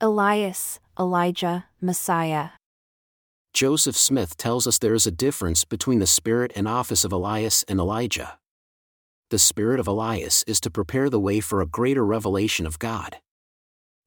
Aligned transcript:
Elias, 0.00 0.78
Elijah, 0.96 1.64
Messiah. 1.80 2.50
Joseph 3.52 3.96
Smith 3.96 4.36
tells 4.36 4.64
us 4.68 4.78
there 4.78 4.94
is 4.94 5.08
a 5.08 5.10
difference 5.10 5.64
between 5.64 5.98
the 5.98 6.06
spirit 6.06 6.52
and 6.54 6.68
office 6.68 7.04
of 7.04 7.10
Elias 7.10 7.64
and 7.66 7.80
Elijah. 7.80 8.38
The 9.30 9.40
spirit 9.40 9.80
of 9.80 9.88
Elias 9.88 10.44
is 10.46 10.60
to 10.60 10.70
prepare 10.70 11.10
the 11.10 11.18
way 11.18 11.40
for 11.40 11.60
a 11.60 11.66
greater 11.66 12.06
revelation 12.06 12.64
of 12.64 12.78
God. 12.78 13.16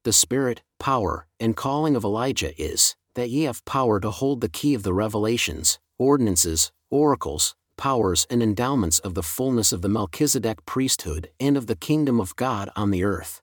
The 0.04 0.14
spirit, 0.14 0.62
power, 0.80 1.26
and 1.38 1.54
calling 1.54 1.94
of 1.94 2.04
Elijah 2.04 2.58
is 2.60 2.96
that 3.14 3.28
ye 3.28 3.42
have 3.42 3.62
power 3.66 4.00
to 4.00 4.10
hold 4.10 4.40
the 4.40 4.48
key 4.48 4.72
of 4.72 4.84
the 4.84 4.94
revelations, 4.94 5.78
ordinances, 5.98 6.72
oracles, 6.90 7.54
powers, 7.76 8.26
and 8.30 8.42
endowments 8.42 8.98
of 9.00 9.12
the 9.12 9.22
fullness 9.22 9.72
of 9.72 9.82
the 9.82 9.90
Melchizedek 9.90 10.64
priesthood 10.64 11.28
and 11.38 11.54
of 11.54 11.66
the 11.66 11.76
kingdom 11.76 12.18
of 12.18 12.34
God 12.36 12.70
on 12.76 12.92
the 12.92 13.04
earth. 13.04 13.42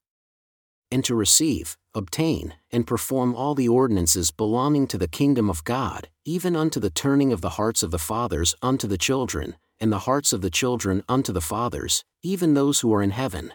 And 0.91 1.05
to 1.05 1.13
receive, 1.13 1.77
obtain, 1.93 2.55
and 2.71 2.87
perform 2.87 3.35
all 3.35 3.55
the 3.55 3.67
ordinances 3.67 4.31
belonging 4.31 4.87
to 4.87 4.97
the 4.97 5.07
kingdom 5.07 5.49
of 5.49 5.63
God, 5.63 6.09
even 6.25 6.55
unto 6.55 6.79
the 6.79 6.89
turning 6.89 7.31
of 7.31 7.41
the 7.41 7.51
hearts 7.51 7.83
of 7.83 7.91
the 7.91 7.97
fathers 7.97 8.55
unto 8.61 8.87
the 8.87 8.97
children, 8.97 9.55
and 9.79 9.91
the 9.91 9.99
hearts 9.99 10.33
of 10.33 10.41
the 10.41 10.49
children 10.49 11.03
unto 11.07 11.31
the 11.31 11.41
fathers, 11.41 12.03
even 12.21 12.53
those 12.53 12.81
who 12.81 12.93
are 12.93 13.01
in 13.01 13.11
heaven. 13.11 13.53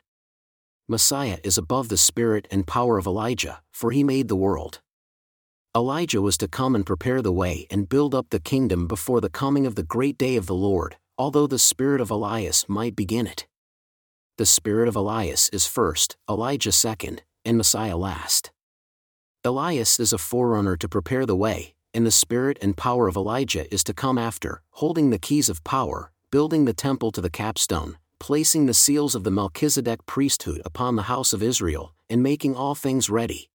Messiah 0.88 1.38
is 1.45 1.57
above 1.57 1.88
the 1.88 1.97
spirit 1.97 2.47
and 2.51 2.66
power 2.66 2.98
of 2.98 3.07
Elijah, 3.07 3.62
for 3.73 3.91
he 3.91 4.05
made 4.05 4.29
the 4.29 4.37
world. 4.37 4.80
Elijah 5.77 6.23
was 6.23 6.37
to 6.38 6.46
come 6.46 6.74
and 6.74 6.87
prepare 6.87 7.21
the 7.21 7.32
way 7.32 7.66
and 7.71 7.88
build 7.88 8.15
up 8.15 8.27
the 8.30 8.38
kingdom 8.38 8.87
before 8.87 9.21
the 9.21 9.30
coming 9.30 9.66
of 9.66 9.74
the 9.74 9.82
great 9.82 10.16
day 10.16 10.37
of 10.37 10.46
the 10.46 10.55
Lord, 10.55 10.96
although 11.19 11.46
the 11.46 11.59
spirit 11.59 12.01
of 12.01 12.10
Elias 12.10 12.69
might 12.69 12.95
begin 12.95 13.27
it. 13.27 13.46
The 14.37 14.46
spirit 14.46 14.88
of 14.88 14.96
Elias 14.96 15.48
is 15.51 15.66
first, 15.66 16.16
Elijah 16.29 16.73
second, 16.73 17.23
and 17.45 17.57
Messiah 17.57 17.97
last. 17.97 18.51
Elias 19.45 20.01
is 20.01 20.12
a 20.12 20.19
forerunner 20.19 20.77
to 20.77 20.89
prepare 20.89 21.27
the 21.27 21.37
way, 21.37 21.75
and 21.93 22.07
the 22.07 22.11
spirit 22.11 22.59
and 22.62 22.77
power 22.77 23.09
of 23.09 23.16
Elijah 23.16 23.73
is 23.73 23.85
to 23.85 23.95
come 23.95 24.18
after, 24.18 24.63
holding 24.71 25.10
the 25.10 25.18
keys 25.18 25.49
of 25.49 25.63
power, 25.65 26.10
building 26.30 26.65
the 26.65 26.73
temple 26.73 27.13
to 27.13 27.21
the 27.21 27.30
capstone, 27.30 27.96
placing 28.18 28.66
the 28.66 28.74
seals 28.74 29.15
of 29.15 29.23
the 29.23 29.30
Melchizedek 29.30 30.07
priesthood 30.07 30.60
upon 30.65 30.96
the 30.96 31.02
house 31.02 31.33
of 31.33 31.43
Israel, 31.43 31.95
and 32.09 32.23
making 32.23 32.57
all 32.57 32.74
things 32.74 33.10
ready. 33.10 33.51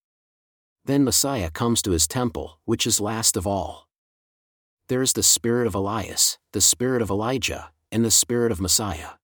Then 0.86 1.04
Messiah 1.04 1.50
comes 1.50 1.82
to 1.82 1.92
his 1.92 2.08
temple, 2.08 2.60
which 2.66 2.88
is 2.88 3.02
last 3.02 3.36
of 3.36 3.46
all. 3.46 3.88
There 4.88 5.02
is 5.02 5.14
the 5.14 5.24
spirit 5.24 5.68
of 5.68 5.76
Elias, 5.76 6.40
the 6.52 6.62
spirit 6.62 7.02
of 7.02 7.10
Elijah, 7.10 7.72
and 7.92 8.06
the 8.06 8.12
spirit 8.12 8.52
of 8.52 8.62
Messiah. 8.62 9.19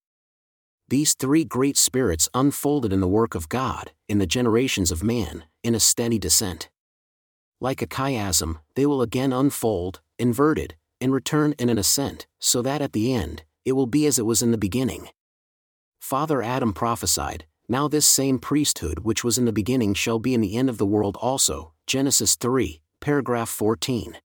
These 0.87 1.15
three 1.15 1.43
great 1.43 1.77
spirits 1.77 2.29
unfolded 2.35 2.93
in 2.93 3.01
the 3.01 3.07
work 3.07 3.33
of 3.33 3.49
God, 3.49 3.91
in 4.07 4.19
the 4.19 4.27
generations 4.27 4.91
of 4.91 5.01
man, 5.01 5.45
in 5.63 5.73
a 5.73 5.79
steady 5.79 6.19
descent. 6.19 6.69
Like 7.59 7.81
a 7.81 7.87
chiasm, 7.87 8.59
they 8.75 8.85
will 8.85 9.01
again 9.01 9.33
unfold, 9.33 10.01
inverted, 10.19 10.75
and 11.01 11.11
return 11.11 11.55
in 11.57 11.69
an 11.69 11.79
ascent, 11.79 12.27
so 12.39 12.61
that 12.61 12.83
at 12.83 12.93
the 12.93 13.11
end, 13.11 13.43
it 13.65 13.71
will 13.71 13.87
be 13.87 14.05
as 14.05 14.19
it 14.19 14.27
was 14.27 14.43
in 14.43 14.51
the 14.51 14.59
beginning. 14.59 15.09
Father 15.99 16.43
Adam 16.43 16.71
prophesied, 16.71 17.45
Now 17.67 17.87
this 17.87 18.05
same 18.05 18.37
priesthood 18.37 18.99
which 18.99 19.23
was 19.23 19.39
in 19.39 19.45
the 19.45 19.51
beginning 19.51 19.95
shall 19.95 20.19
be 20.19 20.35
in 20.35 20.41
the 20.41 20.55
end 20.55 20.69
of 20.69 20.77
the 20.77 20.85
world 20.85 21.17
also. 21.19 21.73
Genesis 21.87 22.35
3, 22.35 22.79
paragraph 22.99 23.49
14. 23.49 24.17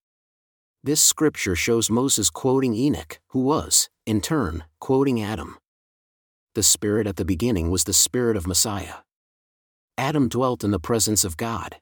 This 0.85 1.01
scripture 1.01 1.57
shows 1.57 1.89
Moses 1.89 2.29
quoting 2.29 2.75
Enoch, 2.75 3.19
who 3.29 3.41
was, 3.41 3.89
in 4.05 4.21
turn, 4.21 4.65
quoting 4.79 5.23
Adam 5.23 5.57
the 6.55 6.63
Spirit 6.63 7.07
at 7.07 7.17
the 7.17 7.25
beginning 7.25 7.71
was 7.71 7.85
the 7.85 7.93
Spirit 7.93 8.37
of 8.37 8.47
Messiah. 8.47 8.97
Adam 9.97 10.29
dwelt 10.29 10.65
in 10.65 10.71
the 10.71 10.81
presence 10.81 11.25
of 11.25 11.37
God. 11.37 11.77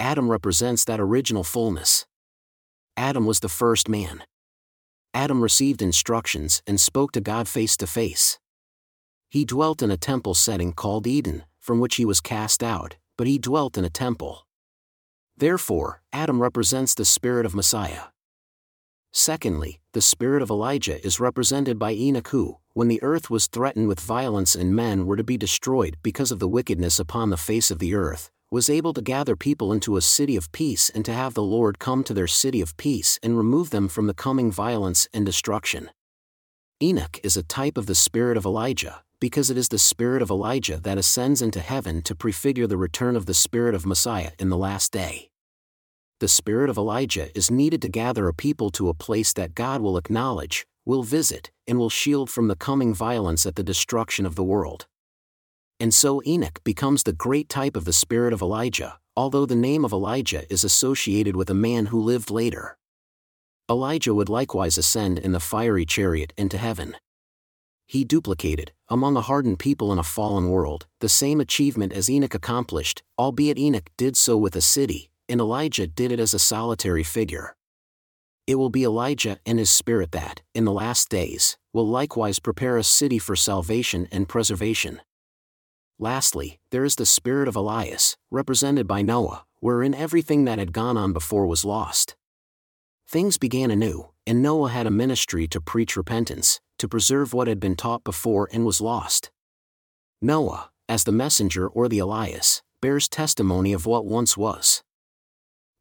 Adam 0.00 0.30
represents 0.30 0.84
that 0.84 1.00
original 1.00 1.44
fullness. 1.44 2.06
Adam 2.96 3.26
was 3.26 3.40
the 3.40 3.48
first 3.48 3.88
man. 3.88 4.24
Adam 5.14 5.42
received 5.42 5.82
instructions 5.82 6.62
and 6.66 6.80
spoke 6.80 7.12
to 7.12 7.20
God 7.20 7.48
face 7.48 7.76
to 7.76 7.86
face. 7.86 8.38
He 9.30 9.44
dwelt 9.44 9.82
in 9.82 9.90
a 9.90 9.96
temple 9.96 10.34
setting 10.34 10.72
called 10.72 11.06
Eden, 11.06 11.44
from 11.60 11.80
which 11.80 11.96
he 11.96 12.04
was 12.04 12.20
cast 12.20 12.62
out, 12.62 12.96
but 13.16 13.26
he 13.26 13.38
dwelt 13.38 13.76
in 13.76 13.84
a 13.84 13.90
temple. 13.90 14.46
Therefore, 15.36 16.02
Adam 16.12 16.40
represents 16.40 16.94
the 16.94 17.04
spirit 17.04 17.46
of 17.46 17.54
Messiah. 17.54 18.06
Secondly, 19.12 19.80
the 19.92 20.00
spirit 20.00 20.42
of 20.42 20.50
Elijah 20.50 21.04
is 21.04 21.20
represented 21.20 21.78
by 21.78 21.92
Enoch 21.92 22.28
who, 22.28 22.58
when 22.74 22.88
the 22.88 23.02
earth 23.02 23.30
was 23.30 23.46
threatened 23.46 23.88
with 23.88 24.00
violence 24.00 24.54
and 24.54 24.76
men 24.76 25.06
were 25.06 25.16
to 25.16 25.24
be 25.24 25.36
destroyed 25.36 25.96
because 26.02 26.30
of 26.30 26.38
the 26.38 26.48
wickedness 26.48 26.98
upon 26.98 27.30
the 27.30 27.36
face 27.36 27.70
of 27.70 27.78
the 27.78 27.94
earth, 27.94 28.30
was 28.50 28.70
able 28.70 28.92
to 28.94 29.02
gather 29.02 29.36
people 29.36 29.72
into 29.72 29.96
a 29.96 30.02
city 30.02 30.36
of 30.36 30.52
peace 30.52 30.90
and 30.90 31.04
to 31.04 31.12
have 31.12 31.34
the 31.34 31.42
Lord 31.42 31.78
come 31.78 32.04
to 32.04 32.14
their 32.14 32.26
city 32.26 32.60
of 32.60 32.76
peace 32.76 33.18
and 33.22 33.36
remove 33.36 33.70
them 33.70 33.88
from 33.88 34.06
the 34.06 34.14
coming 34.14 34.50
violence 34.50 35.08
and 35.12 35.26
destruction. 35.26 35.90
Enoch 36.82 37.18
is 37.22 37.36
a 37.36 37.42
type 37.42 37.76
of 37.76 37.86
the 37.86 37.94
spirit 37.94 38.36
of 38.36 38.46
Elijah, 38.46 39.02
because 39.20 39.50
it 39.50 39.58
is 39.58 39.68
the 39.68 39.78
spirit 39.78 40.22
of 40.22 40.30
Elijah 40.30 40.78
that 40.78 40.96
ascends 40.96 41.42
into 41.42 41.60
heaven 41.60 42.02
to 42.02 42.14
prefigure 42.14 42.66
the 42.66 42.76
return 42.76 43.16
of 43.16 43.26
the 43.26 43.34
spirit 43.34 43.74
of 43.74 43.84
Messiah 43.84 44.30
in 44.38 44.48
the 44.48 44.56
last 44.56 44.92
day 44.92 45.30
the 46.20 46.28
spirit 46.28 46.68
of 46.68 46.76
Elijah 46.76 47.36
is 47.36 47.50
needed 47.50 47.80
to 47.82 47.88
gather 47.88 48.28
a 48.28 48.34
people 48.34 48.70
to 48.70 48.88
a 48.88 48.94
place 48.94 49.32
that 49.34 49.54
God 49.54 49.80
will 49.80 49.96
acknowledge, 49.96 50.66
will 50.84 51.02
visit, 51.02 51.50
and 51.66 51.78
will 51.78 51.90
shield 51.90 52.28
from 52.28 52.48
the 52.48 52.56
coming 52.56 52.92
violence 52.92 53.46
at 53.46 53.56
the 53.56 53.62
destruction 53.62 54.26
of 54.26 54.34
the 54.34 54.44
world. 54.44 54.86
And 55.78 55.94
so 55.94 56.20
Enoch 56.26 56.60
becomes 56.64 57.04
the 57.04 57.12
great 57.12 57.48
type 57.48 57.76
of 57.76 57.84
the 57.84 57.92
spirit 57.92 58.32
of 58.32 58.42
Elijah, 58.42 58.98
although 59.16 59.46
the 59.46 59.54
name 59.54 59.84
of 59.84 59.92
Elijah 59.92 60.50
is 60.52 60.64
associated 60.64 61.36
with 61.36 61.50
a 61.50 61.54
man 61.54 61.86
who 61.86 62.00
lived 62.00 62.30
later. 62.30 62.76
Elijah 63.70 64.14
would 64.14 64.28
likewise 64.28 64.78
ascend 64.78 65.18
in 65.18 65.32
the 65.32 65.40
fiery 65.40 65.84
chariot 65.84 66.32
into 66.36 66.58
heaven. 66.58 66.96
He 67.86 68.04
duplicated, 68.04 68.72
among 68.88 69.16
a 69.16 69.20
hardened 69.20 69.58
people 69.58 69.92
in 69.92 69.98
a 69.98 70.02
fallen 70.02 70.50
world, 70.50 70.86
the 71.00 71.08
same 71.08 71.40
achievement 71.40 71.92
as 71.92 72.10
Enoch 72.10 72.34
accomplished, 72.34 73.02
albeit 73.18 73.58
Enoch 73.58 73.88
did 73.96 74.16
so 74.16 74.36
with 74.36 74.56
a 74.56 74.60
city, 74.60 75.10
and 75.28 75.40
Elijah 75.40 75.86
did 75.86 76.10
it 76.10 76.20
as 76.20 76.34
a 76.34 76.38
solitary 76.38 77.02
figure. 77.02 77.54
It 78.46 78.54
will 78.54 78.70
be 78.70 78.84
Elijah 78.84 79.38
and 79.44 79.58
his 79.58 79.70
spirit 79.70 80.12
that, 80.12 80.40
in 80.54 80.64
the 80.64 80.72
last 80.72 81.10
days, 81.10 81.58
will 81.74 81.86
likewise 81.86 82.38
prepare 82.38 82.78
a 82.78 82.82
city 82.82 83.18
for 83.18 83.36
salvation 83.36 84.08
and 84.10 84.26
preservation. 84.26 85.02
Lastly, 85.98 86.58
there 86.70 86.84
is 86.84 86.96
the 86.96 87.04
spirit 87.04 87.46
of 87.46 87.56
Elias, 87.56 88.16
represented 88.30 88.86
by 88.86 89.02
Noah, 89.02 89.44
wherein 89.60 89.94
everything 89.94 90.46
that 90.46 90.58
had 90.58 90.72
gone 90.72 90.96
on 90.96 91.12
before 91.12 91.46
was 91.46 91.64
lost. 91.64 92.16
Things 93.06 93.36
began 93.36 93.70
anew, 93.70 94.08
and 94.26 94.42
Noah 94.42 94.70
had 94.70 94.86
a 94.86 94.90
ministry 94.90 95.46
to 95.48 95.60
preach 95.60 95.96
repentance, 95.96 96.58
to 96.78 96.88
preserve 96.88 97.34
what 97.34 97.48
had 97.48 97.60
been 97.60 97.76
taught 97.76 98.04
before 98.04 98.48
and 98.52 98.64
was 98.64 98.80
lost. 98.80 99.30
Noah, 100.22 100.70
as 100.88 101.04
the 101.04 101.12
messenger 101.12 101.68
or 101.68 101.86
the 101.86 101.98
Elias, 101.98 102.62
bears 102.80 103.08
testimony 103.08 103.74
of 103.74 103.84
what 103.84 104.06
once 104.06 104.36
was 104.36 104.82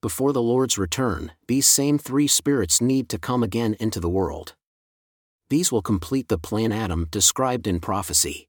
before 0.07 0.31
the 0.31 0.41
Lord's 0.41 0.77
return, 0.77 1.33
these 1.49 1.67
same 1.67 1.97
three 1.97 2.27
spirits 2.27 2.79
need 2.79 3.09
to 3.09 3.19
come 3.19 3.43
again 3.43 3.75
into 3.77 3.99
the 3.99 4.07
world. 4.07 4.55
These 5.49 5.69
will 5.69 5.81
complete 5.81 6.29
the 6.29 6.37
plan 6.37 6.71
Adam 6.71 7.09
described 7.11 7.67
in 7.67 7.81
prophecy. 7.81 8.47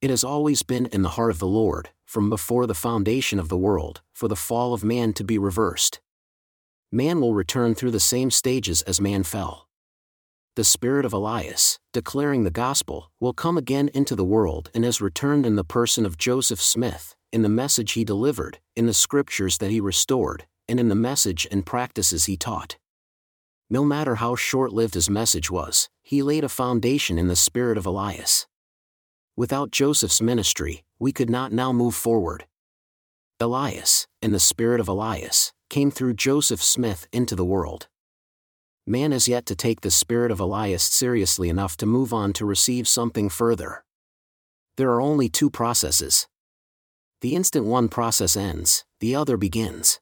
It 0.00 0.10
has 0.10 0.22
always 0.22 0.62
been 0.62 0.86
in 0.86 1.02
the 1.02 1.16
heart 1.16 1.32
of 1.32 1.40
the 1.40 1.48
Lord, 1.48 1.88
from 2.06 2.30
before 2.30 2.68
the 2.68 2.82
foundation 2.86 3.40
of 3.40 3.48
the 3.48 3.56
world, 3.56 4.02
for 4.12 4.28
the 4.28 4.36
fall 4.36 4.72
of 4.72 4.84
man 4.84 5.12
to 5.14 5.24
be 5.24 5.38
reversed. 5.38 5.98
Man 6.92 7.20
will 7.20 7.34
return 7.34 7.74
through 7.74 7.90
the 7.90 7.98
same 7.98 8.30
stages 8.30 8.80
as 8.82 9.00
man 9.00 9.24
fell. 9.24 9.66
The 10.54 10.62
spirit 10.62 11.04
of 11.04 11.12
Elias, 11.12 11.80
declaring 11.92 12.44
the 12.44 12.52
gospel, 12.52 13.10
will 13.18 13.32
come 13.32 13.58
again 13.58 13.90
into 13.92 14.14
the 14.14 14.24
world 14.24 14.70
and 14.72 14.84
has 14.84 15.00
returned 15.00 15.46
in 15.46 15.56
the 15.56 15.64
person 15.64 16.06
of 16.06 16.16
Joseph 16.16 16.62
Smith, 16.62 17.16
in 17.32 17.42
the 17.42 17.48
message 17.48 17.92
he 17.92 18.04
delivered, 18.04 18.60
in 18.76 18.86
the 18.86 18.94
scriptures 18.94 19.58
that 19.58 19.72
he 19.72 19.80
restored, 19.80 20.46
and 20.70 20.78
in 20.78 20.88
the 20.88 20.94
message 20.94 21.48
and 21.50 21.66
practices 21.66 22.26
he 22.26 22.36
taught. 22.36 22.78
No 23.68 23.84
matter 23.84 24.16
how 24.16 24.36
short 24.36 24.72
lived 24.72 24.94
his 24.94 25.10
message 25.10 25.50
was, 25.50 25.88
he 26.00 26.22
laid 26.22 26.44
a 26.44 26.48
foundation 26.48 27.18
in 27.18 27.26
the 27.26 27.36
spirit 27.36 27.76
of 27.76 27.86
Elias. 27.86 28.46
Without 29.36 29.72
Joseph's 29.72 30.22
ministry, 30.22 30.84
we 30.98 31.12
could 31.12 31.28
not 31.28 31.52
now 31.52 31.72
move 31.72 31.96
forward. 31.96 32.46
Elias, 33.40 34.06
in 34.22 34.30
the 34.30 34.38
spirit 34.38 34.80
of 34.80 34.86
Elias, 34.86 35.52
came 35.68 35.90
through 35.90 36.14
Joseph 36.14 36.62
Smith 36.62 37.08
into 37.12 37.34
the 37.34 37.44
world. 37.44 37.88
Man 38.86 39.10
has 39.10 39.26
yet 39.26 39.46
to 39.46 39.56
take 39.56 39.80
the 39.80 39.90
spirit 39.90 40.30
of 40.30 40.38
Elias 40.38 40.84
seriously 40.84 41.48
enough 41.48 41.76
to 41.78 41.86
move 41.86 42.12
on 42.12 42.32
to 42.34 42.46
receive 42.46 42.86
something 42.86 43.28
further. 43.28 43.84
There 44.76 44.90
are 44.90 45.00
only 45.00 45.28
two 45.28 45.50
processes. 45.50 46.28
The 47.22 47.34
instant 47.34 47.66
one 47.66 47.88
process 47.88 48.36
ends, 48.36 48.84
the 49.00 49.16
other 49.16 49.36
begins 49.36 50.00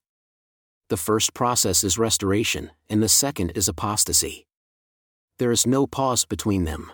the 0.89 0.97
first 0.97 1.35
process 1.35 1.85
is 1.85 1.99
restoration, 1.99 2.71
and 2.89 3.03
the 3.03 3.09
second 3.09 3.53
is 3.55 3.69
apostasy. 3.69 4.47
There 5.39 5.53
is 5.53 5.67
no 5.67 5.87
pause 5.87 6.25
between 6.25 6.65
them. 6.65 6.91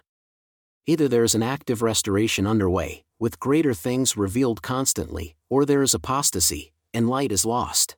Either 0.86 1.08
there 1.08 1.24
is 1.24 1.34
an 1.34 1.42
active 1.42 1.80
restoration 1.80 2.46
underway, 2.46 3.04
with 3.18 3.40
greater 3.40 3.72
things 3.72 4.16
revealed 4.16 4.62
constantly, 4.62 5.36
or 5.48 5.64
there 5.64 5.82
is 5.82 5.94
apostasy, 5.94 6.72
and 6.92 7.08
light 7.08 7.32
is 7.32 7.46
lost. 7.46 7.96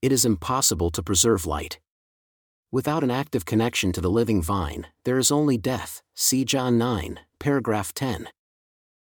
It 0.00 0.12
is 0.12 0.24
impossible 0.24 0.90
to 0.90 1.02
preserve 1.02 1.46
light. 1.46 1.80
Without 2.70 3.02
an 3.02 3.10
active 3.10 3.46
connection 3.46 3.92
to 3.92 4.00
the 4.00 4.10
living 4.10 4.42
vine, 4.42 4.86
there 5.04 5.18
is 5.18 5.32
only 5.32 5.56
death. 5.56 6.02
See 6.14 6.44
John 6.44 6.76
9, 6.76 7.18
paragraph 7.38 7.94
10. 7.94 8.28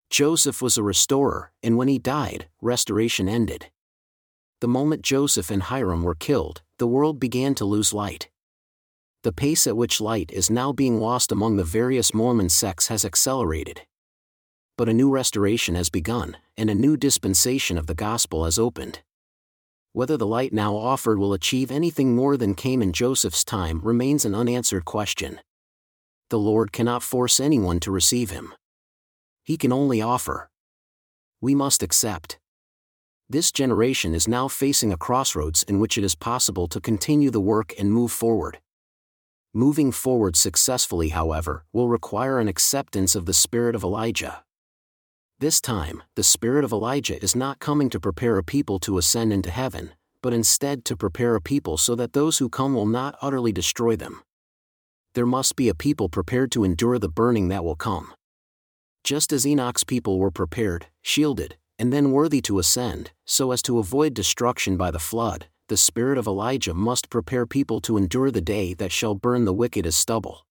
Joseph 0.09 0.61
was 0.61 0.77
a 0.77 0.83
restorer, 0.83 1.51
and 1.61 1.77
when 1.77 1.89
he 1.89 1.99
died, 1.99 2.47
restoration 2.61 3.29
ended. 3.29 3.67
The 4.61 4.67
moment 4.67 5.03
Joseph 5.03 5.51
and 5.51 5.63
Hyrum 5.63 6.03
were 6.03 6.15
killed, 6.15 6.61
the 6.79 6.87
world 6.87 7.19
began 7.19 7.55
to 7.55 7.65
lose 7.65 7.93
light. 7.93 8.29
The 9.23 9.31
pace 9.31 9.65
at 9.67 9.77
which 9.77 10.01
light 10.01 10.31
is 10.31 10.49
now 10.49 10.73
being 10.73 10.99
lost 10.99 11.31
among 11.31 11.55
the 11.55 11.63
various 11.63 12.13
Mormon 12.13 12.49
sects 12.49 12.87
has 12.87 13.05
accelerated. 13.05 13.81
But 14.77 14.89
a 14.89 14.93
new 14.93 15.09
restoration 15.09 15.75
has 15.75 15.89
begun, 15.89 16.37
and 16.57 16.69
a 16.69 16.75
new 16.75 16.97
dispensation 16.97 17.77
of 17.77 17.87
the 17.87 17.95
gospel 17.95 18.45
has 18.45 18.59
opened. 18.59 18.99
Whether 19.93 20.17
the 20.17 20.27
light 20.27 20.53
now 20.53 20.75
offered 20.75 21.19
will 21.19 21.33
achieve 21.33 21.71
anything 21.71 22.15
more 22.15 22.37
than 22.37 22.53
came 22.53 22.81
in 22.81 22.93
Joseph's 22.93 23.43
time 23.43 23.79
remains 23.81 24.23
an 24.23 24.35
unanswered 24.35 24.85
question. 24.85 25.39
The 26.29 26.39
Lord 26.39 26.71
cannot 26.71 27.01
force 27.01 27.39
anyone 27.39 27.79
to 27.79 27.91
receive 27.91 28.29
him. 28.29 28.53
He 29.43 29.57
can 29.57 29.73
only 29.73 30.01
offer. 30.01 30.49
We 31.41 31.55
must 31.55 31.81
accept. 31.81 32.39
This 33.31 33.51
generation 33.51 34.15
is 34.15 34.27
now 34.27 34.47
facing 34.47 34.91
a 34.91 34.97
crossroads 34.97 35.61
in 35.63 35.79
which 35.79 35.99
it 35.99 36.03
is 36.03 36.15
possible 36.15 36.67
to 36.67 36.81
continue 36.81 37.29
the 37.29 37.39
work 37.39 37.73
and 37.77 37.91
move 37.91 38.11
forward. 38.11 38.59
Moving 39.53 39.91
forward 39.91 40.35
successfully, 40.35 41.09
however, 41.09 41.63
will 41.71 41.89
require 41.89 42.39
an 42.39 42.47
acceptance 42.47 43.15
of 43.15 43.27
the 43.27 43.33
spirit 43.33 43.75
of 43.75 43.83
Elijah. 43.83 44.43
This 45.37 45.61
time, 45.61 46.01
the 46.15 46.23
spirit 46.23 46.65
of 46.65 46.71
Elijah 46.71 47.21
is 47.21 47.35
not 47.35 47.59
coming 47.59 47.91
to 47.91 47.99
prepare 47.99 48.37
a 48.37 48.43
people 48.43 48.79
to 48.79 48.97
ascend 48.97 49.31
into 49.31 49.51
heaven, 49.51 49.91
but 50.23 50.33
instead 50.33 50.83
to 50.85 50.97
prepare 50.97 51.35
a 51.35 51.41
people 51.41 51.77
so 51.77 51.93
that 51.95 52.13
those 52.13 52.39
who 52.39 52.49
come 52.49 52.73
will 52.73 52.87
not 52.87 53.15
utterly 53.21 53.51
destroy 53.51 53.95
them. 53.95 54.23
There 55.13 55.27
must 55.27 55.55
be 55.55 55.69
a 55.69 55.75
people 55.75 56.09
prepared 56.09 56.51
to 56.53 56.63
endure 56.63 56.97
the 56.97 57.09
burning 57.09 57.49
that 57.49 57.63
will 57.63 57.75
come 57.75 58.13
just 59.03 59.33
as 59.33 59.45
Enoch's 59.47 59.83
people 59.83 60.19
were 60.19 60.31
prepared, 60.31 60.87
shielded, 61.01 61.57
and 61.79 61.91
then 61.91 62.11
worthy 62.11 62.41
to 62.41 62.59
ascend, 62.59 63.11
so 63.25 63.51
as 63.51 63.61
to 63.63 63.79
avoid 63.79 64.13
destruction 64.13 64.77
by 64.77 64.91
the 64.91 64.99
flood, 64.99 65.47
the 65.69 65.77
spirit 65.77 66.17
of 66.17 66.27
Elijah 66.27 66.73
must 66.73 67.09
prepare 67.09 67.45
people 67.45 67.79
to 67.79 67.97
endure 67.97 68.29
the 68.29 68.41
day 68.41 68.73
that 68.73 68.91
shall 68.91 69.15
burn 69.15 69.45
the 69.45 69.53
wicked 69.53 69.87
as 69.87 69.95
stubble. 69.95 70.45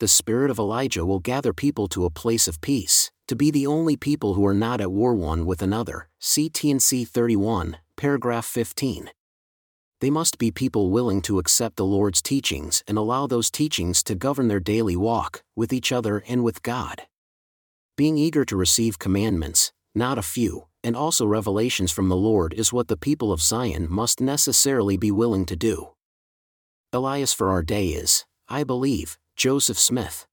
The 0.00 0.08
spirit 0.08 0.50
of 0.50 0.58
Elijah 0.58 1.06
will 1.06 1.20
gather 1.20 1.52
people 1.52 1.88
to 1.88 2.04
a 2.04 2.10
place 2.10 2.46
of 2.46 2.60
peace, 2.60 3.10
to 3.26 3.34
be 3.34 3.50
the 3.50 3.66
only 3.66 3.96
people 3.96 4.34
who 4.34 4.44
are 4.44 4.54
not 4.54 4.80
at 4.80 4.92
war 4.92 5.14
one 5.14 5.46
with 5.46 5.62
another. 5.62 6.08
T&C 6.20 7.04
31, 7.04 7.78
paragraph 7.96 8.44
15. 8.44 9.10
They 10.00 10.10
must 10.10 10.36
be 10.36 10.50
people 10.50 10.90
willing 10.90 11.22
to 11.22 11.38
accept 11.38 11.76
the 11.76 11.86
Lord's 11.86 12.20
teachings 12.20 12.82
and 12.86 12.98
allow 12.98 13.26
those 13.26 13.50
teachings 13.50 14.02
to 14.02 14.14
govern 14.14 14.48
their 14.48 14.60
daily 14.60 14.96
walk, 14.96 15.42
with 15.56 15.72
each 15.72 15.90
other 15.90 16.22
and 16.28 16.44
with 16.44 16.62
God 16.62 17.06
being 17.96 18.18
eager 18.18 18.44
to 18.44 18.56
receive 18.56 18.98
commandments, 18.98 19.72
not 19.94 20.18
a 20.18 20.22
few, 20.22 20.66
and 20.82 20.96
also 20.96 21.24
revelations 21.24 21.92
from 21.92 22.08
the 22.08 22.16
Lord 22.16 22.52
is 22.52 22.72
what 22.72 22.88
the 22.88 22.96
people 22.96 23.32
of 23.32 23.40
Zion 23.40 23.86
must 23.90 24.20
necessarily 24.20 24.96
be 24.96 25.10
willing 25.10 25.46
to 25.46 25.56
do. 25.56 25.90
Elias 26.92 27.32
for 27.32 27.50
our 27.50 27.62
day 27.62 27.88
is, 27.88 28.24
I 28.48 28.64
believe, 28.64 29.18
Joseph 29.36 29.78
Smith. 29.78 30.26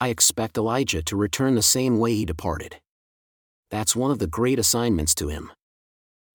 I 0.00 0.08
expect 0.08 0.58
Elijah 0.58 1.02
to 1.02 1.16
return 1.16 1.54
the 1.54 1.62
same 1.62 1.98
way 1.98 2.14
he 2.14 2.24
departed. 2.24 2.80
That's 3.70 3.96
one 3.96 4.10
of 4.10 4.18
the 4.18 4.26
great 4.26 4.58
assignments 4.58 5.14
to 5.14 5.28
him. 5.28 5.52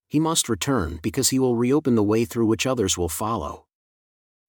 He 0.08 0.18
must 0.18 0.48
return 0.48 0.98
because 1.02 1.28
he 1.28 1.38
will 1.38 1.54
reopen 1.54 1.94
the 1.94 2.02
way 2.02 2.24
through 2.24 2.46
which 2.46 2.66
others 2.66 2.96
will 2.96 3.10
follow. 3.10 3.66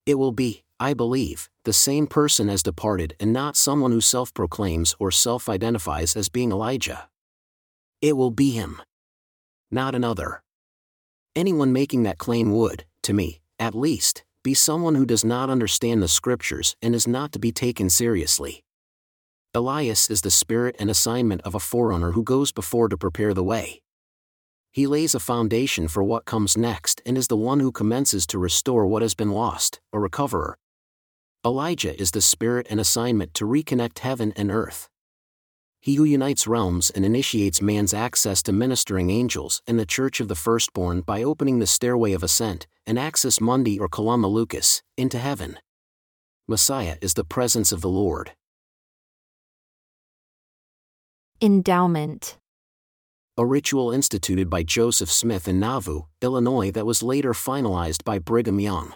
It 0.05 0.15
will 0.15 0.31
be, 0.31 0.63
I 0.79 0.93
believe, 0.93 1.49
the 1.65 1.73
same 1.73 2.07
person 2.07 2.49
as 2.49 2.63
departed 2.63 3.15
and 3.19 3.33
not 3.33 3.57
someone 3.57 3.91
who 3.91 4.01
self 4.01 4.33
proclaims 4.33 4.95
or 4.99 5.11
self 5.11 5.49
identifies 5.49 6.15
as 6.15 6.29
being 6.29 6.51
Elijah. 6.51 7.09
It 8.01 8.17
will 8.17 8.31
be 8.31 8.51
him. 8.51 8.81
Not 9.71 9.95
another. 9.95 10.41
Anyone 11.35 11.73
making 11.73 12.03
that 12.03 12.17
claim 12.17 12.51
would, 12.51 12.85
to 13.03 13.13
me, 13.13 13.41
at 13.59 13.75
least, 13.75 14.23
be 14.43 14.53
someone 14.53 14.95
who 14.95 15.05
does 15.05 15.25
not 15.25 15.49
understand 15.49 16.01
the 16.01 16.07
scriptures 16.07 16.75
and 16.81 16.95
is 16.95 17.07
not 17.07 17.31
to 17.33 17.39
be 17.39 17.51
taken 17.51 17.89
seriously. 17.89 18.63
Elias 19.53 20.09
is 20.09 20.21
the 20.21 20.31
spirit 20.31 20.75
and 20.79 20.89
assignment 20.89 21.41
of 21.41 21.55
a 21.55 21.59
forerunner 21.59 22.11
who 22.11 22.23
goes 22.23 22.51
before 22.51 22.89
to 22.89 22.97
prepare 22.97 23.33
the 23.33 23.43
way. 23.43 23.81
He 24.71 24.87
lays 24.87 25.15
a 25.15 25.19
foundation 25.19 25.87
for 25.87 26.03
what 26.03 26.25
comes 26.25 26.55
next 26.55 27.01
and 27.05 27.17
is 27.17 27.27
the 27.27 27.35
one 27.35 27.59
who 27.59 27.71
commences 27.71 28.27
to 28.27 28.37
restore 28.37 28.85
what 28.85 29.01
has 29.01 29.15
been 29.15 29.31
lost, 29.31 29.81
a 29.91 29.99
recoverer, 29.99 30.57
Elijah 31.45 31.97
is 31.97 32.11
the 32.11 32.19
spirit 32.19 32.67
and 32.69 32.81
assignment 32.81 33.33
to 33.33 33.45
reconnect 33.45 33.99
heaven 33.99 34.33
and 34.35 34.51
earth. 34.51 34.89
He 35.81 35.95
who 35.95 36.03
unites 36.03 36.45
realms 36.45 36.89
and 36.89 37.05
initiates 37.05 37.61
man's 37.61 37.93
access 37.93 38.43
to 38.43 38.51
ministering 38.51 39.09
angels 39.09 39.61
and 39.65 39.79
the 39.79 39.85
church 39.85 40.19
of 40.19 40.27
the 40.27 40.35
firstborn 40.35 41.01
by 41.01 41.23
opening 41.23 41.59
the 41.59 41.67
stairway 41.67 42.11
of 42.11 42.21
ascent, 42.21 42.67
an 42.85 42.97
axis 42.97 43.39
mundi 43.39 43.79
or 43.79 43.87
columna 43.87 44.27
lucis, 44.27 44.83
into 44.97 45.17
heaven. 45.17 45.57
Messiah 46.47 46.97
is 47.01 47.13
the 47.13 47.23
presence 47.23 47.71
of 47.71 47.79
the 47.79 47.89
Lord. 47.89 48.31
Endowment 51.41 52.37
A 53.37 53.45
ritual 53.45 53.91
instituted 53.91 54.49
by 54.49 54.63
Joseph 54.63 55.09
Smith 55.09 55.47
in 55.47 55.61
Nauvoo, 55.61 56.01
Illinois 56.21 56.71
that 56.71 56.85
was 56.85 57.01
later 57.01 57.31
finalized 57.31 58.03
by 58.03 58.19
Brigham 58.19 58.59
Young. 58.59 58.95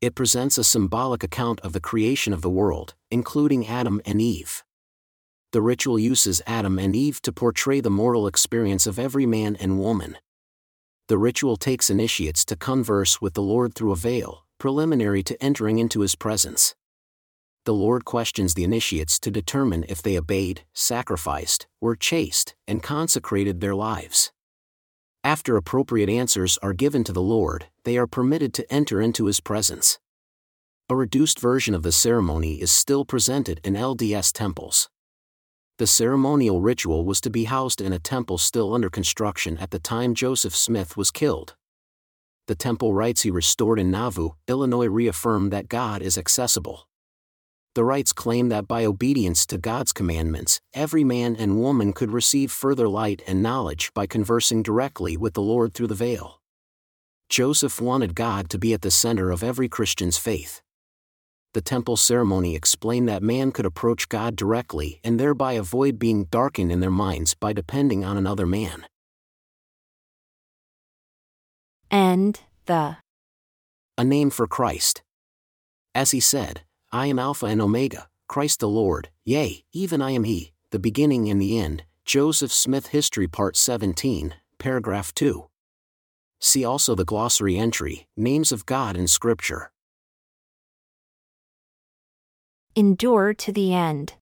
It 0.00 0.16
presents 0.16 0.58
a 0.58 0.64
symbolic 0.64 1.22
account 1.22 1.60
of 1.60 1.72
the 1.72 1.80
creation 1.80 2.32
of 2.32 2.42
the 2.42 2.50
world, 2.50 2.94
including 3.12 3.68
Adam 3.68 4.00
and 4.04 4.20
Eve. 4.20 4.64
The 5.54 5.62
ritual 5.62 6.00
uses 6.00 6.42
Adam 6.48 6.80
and 6.80 6.96
Eve 6.96 7.22
to 7.22 7.32
portray 7.32 7.80
the 7.80 7.88
moral 7.88 8.26
experience 8.26 8.88
of 8.88 8.98
every 8.98 9.24
man 9.24 9.54
and 9.54 9.78
woman. 9.78 10.18
The 11.06 11.16
ritual 11.16 11.56
takes 11.56 11.88
initiates 11.88 12.44
to 12.46 12.56
converse 12.56 13.20
with 13.20 13.34
the 13.34 13.40
Lord 13.40 13.72
through 13.72 13.92
a 13.92 13.96
veil, 14.10 14.46
preliminary 14.58 15.22
to 15.22 15.40
entering 15.40 15.78
into 15.78 16.00
his 16.00 16.16
presence. 16.16 16.74
The 17.66 17.72
Lord 17.72 18.04
questions 18.04 18.54
the 18.54 18.64
initiates 18.64 19.20
to 19.20 19.30
determine 19.30 19.84
if 19.88 20.02
they 20.02 20.18
obeyed, 20.18 20.64
sacrificed, 20.72 21.68
were 21.80 21.94
chaste, 21.94 22.56
and 22.66 22.82
consecrated 22.82 23.60
their 23.60 23.76
lives. 23.76 24.32
After 25.22 25.56
appropriate 25.56 26.08
answers 26.08 26.58
are 26.64 26.72
given 26.72 27.04
to 27.04 27.12
the 27.12 27.22
Lord, 27.22 27.66
they 27.84 27.96
are 27.96 28.08
permitted 28.08 28.54
to 28.54 28.72
enter 28.72 29.00
into 29.00 29.26
His 29.26 29.38
presence. 29.38 30.00
A 30.88 30.96
reduced 30.96 31.38
version 31.38 31.76
of 31.76 31.84
the 31.84 31.92
ceremony 31.92 32.60
is 32.60 32.72
still 32.72 33.04
presented 33.04 33.60
in 33.62 33.74
LDS 33.74 34.32
temples. 34.32 34.88
The 35.78 35.86
ceremonial 35.86 36.60
ritual 36.60 37.04
was 37.04 37.20
to 37.22 37.30
be 37.30 37.44
housed 37.44 37.80
in 37.80 37.92
a 37.92 37.98
temple 37.98 38.38
still 38.38 38.74
under 38.74 38.90
construction 38.90 39.58
at 39.58 39.70
the 39.70 39.78
time 39.78 40.14
Joseph 40.14 40.54
Smith 40.54 40.96
was 40.96 41.10
killed. 41.10 41.54
The 42.46 42.54
temple 42.54 42.94
rites 42.94 43.22
he 43.22 43.30
restored 43.30 43.78
in 43.78 43.90
Nauvoo, 43.90 44.30
Illinois 44.46 44.86
reaffirm 44.86 45.50
that 45.50 45.68
God 45.68 46.02
is 46.02 46.18
accessible 46.18 46.86
the 47.74 47.84
rites 47.84 48.12
claim 48.12 48.50
that 48.50 48.68
by 48.68 48.84
obedience 48.84 49.44
to 49.46 49.58
God's 49.58 49.92
commandments, 49.92 50.60
every 50.74 51.02
man 51.02 51.34
and 51.34 51.60
woman 51.60 51.92
could 51.92 52.12
receive 52.12 52.52
further 52.52 52.88
light 52.88 53.20
and 53.26 53.42
knowledge 53.42 53.92
by 53.94 54.06
conversing 54.06 54.62
directly 54.62 55.16
with 55.16 55.34
the 55.34 55.42
Lord 55.42 55.74
through 55.74 55.88
the 55.88 55.94
veil. 55.94 56.40
Joseph 57.28 57.80
wanted 57.80 58.14
God 58.14 58.48
to 58.50 58.58
be 58.58 58.72
at 58.74 58.82
the 58.82 58.92
center 58.92 59.32
of 59.32 59.42
every 59.42 59.68
Christian's 59.68 60.18
faith. 60.18 60.62
The 61.54 61.62
temple 61.62 61.96
ceremony 61.96 62.56
explained 62.56 63.08
that 63.08 63.22
man 63.22 63.52
could 63.52 63.64
approach 63.64 64.08
God 64.08 64.34
directly 64.34 65.00
and 65.04 65.20
thereby 65.20 65.52
avoid 65.52 66.00
being 66.00 66.24
darkened 66.24 66.72
in 66.72 66.80
their 66.80 66.90
minds 66.90 67.34
by 67.34 67.52
depending 67.52 68.04
on 68.04 68.16
another 68.16 68.44
man. 68.44 68.86
And 71.92 72.40
the 72.66 72.96
A 73.96 74.02
name 74.02 74.30
for 74.30 74.48
Christ. 74.48 75.04
As 75.94 76.10
he 76.10 76.18
said, 76.18 76.62
I 76.90 77.06
am 77.06 77.20
Alpha 77.20 77.46
and 77.46 77.62
Omega, 77.62 78.08
Christ 78.26 78.58
the 78.58 78.68
Lord, 78.68 79.10
yea, 79.24 79.64
even 79.72 80.02
I 80.02 80.10
am 80.10 80.24
He, 80.24 80.52
the 80.72 80.80
beginning 80.80 81.30
and 81.30 81.40
the 81.40 81.56
end. 81.56 81.84
Joseph 82.04 82.52
Smith 82.52 82.88
History 82.88 83.28
Part 83.28 83.56
17, 83.56 84.34
Paragraph 84.58 85.14
2. 85.14 85.46
See 86.40 86.64
also 86.64 86.96
the 86.96 87.04
glossary 87.04 87.56
entry, 87.56 88.08
Names 88.16 88.50
of 88.50 88.66
God 88.66 88.96
in 88.96 89.06
Scripture. 89.06 89.70
Endure 92.76 93.34
to 93.34 93.52
the 93.52 93.72
end. 93.72 94.14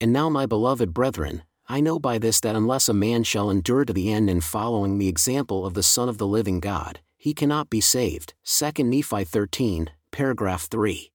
And 0.00 0.12
now, 0.12 0.28
my 0.28 0.46
beloved 0.46 0.94
brethren, 0.94 1.42
I 1.68 1.80
know 1.80 1.98
by 1.98 2.18
this 2.18 2.40
that 2.40 2.56
unless 2.56 2.88
a 2.88 2.94
man 2.94 3.24
shall 3.24 3.50
endure 3.50 3.84
to 3.84 3.92
the 3.92 4.12
end 4.12 4.30
in 4.30 4.40
following 4.40 4.98
the 4.98 5.08
example 5.08 5.66
of 5.66 5.74
the 5.74 5.82
Son 5.82 6.08
of 6.08 6.18
the 6.18 6.26
living 6.26 6.60
God, 6.60 7.00
he 7.16 7.34
cannot 7.34 7.68
be 7.68 7.80
saved. 7.80 8.34
2 8.44 8.84
Nephi 8.84 9.24
13, 9.24 9.90
paragraph 10.12 10.68
3 10.70 11.10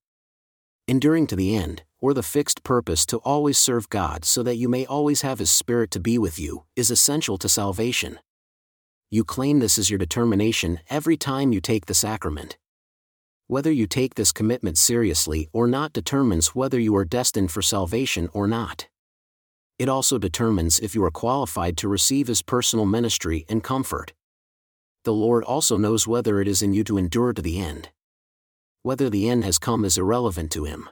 enduring 0.88 1.28
to 1.28 1.36
the 1.36 1.56
end, 1.56 1.84
or 2.02 2.14
the 2.14 2.24
fixed 2.24 2.64
purpose 2.64 3.06
to 3.06 3.18
always 3.18 3.58
serve 3.58 3.90
God 3.90 4.26
so 4.26 4.44
that 4.44 4.58
you 4.58 4.68
may 4.68 4.86
always 4.86 5.22
have 5.22 5.40
His 5.40 5.52
Spirit 5.52 5.92
to 5.92 6.00
be 6.00 6.18
with 6.18 6.38
you, 6.38 6.66
is 6.76 6.92
essential 6.92 7.38
to 7.38 7.48
salvation. 7.48 8.20
You 9.10 9.24
claim 9.24 9.60
this 9.60 9.78
is 9.78 9.90
your 9.90 10.00
determination 10.00 10.80
every 10.90 11.16
time 11.16 11.54
you 11.54 11.62
take 11.62 11.86
the 11.86 11.94
sacrament. 11.94 12.58
Whether 13.48 13.72
you 13.72 13.88
take 13.88 14.16
this 14.16 14.32
commitment 14.32 14.78
seriously 14.78 15.50
or 15.52 15.68
not 15.68 15.92
determines 15.92 16.56
whether 16.56 16.80
you 16.80 16.96
are 16.96 17.06
destined 17.06 17.52
for 17.52 17.62
salvation 17.62 18.30
or 18.34 18.48
not. 18.48 18.88
It 19.78 19.90
also 19.90 20.18
determines 20.18 20.80
if 20.80 20.96
you 20.96 21.04
are 21.04 21.12
qualified 21.12 21.76
to 21.78 21.90
receive 21.90 22.28
His 22.28 22.42
personal 22.42 22.86
ministry 22.86 23.46
and 23.50 23.64
comfort. 23.64 24.14
The 25.04 25.14
Lord 25.14 25.44
also 25.44 25.78
knows 25.78 26.08
whether 26.08 26.40
it 26.40 26.48
is 26.48 26.62
in 26.62 26.74
you 26.74 26.86
to 26.86 26.98
endure 26.98 27.34
to 27.34 27.42
the 27.42 27.60
end. 27.60 27.90
Whether 28.82 29.10
the 29.10 29.28
end 29.28 29.44
has 29.44 29.60
come 29.60 29.84
is 29.84 29.98
irrelevant 29.98 30.52
to 30.54 30.64
Him. 30.64 30.90